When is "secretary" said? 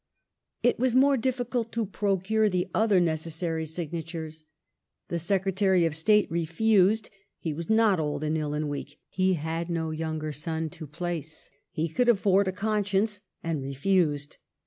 5.19-5.85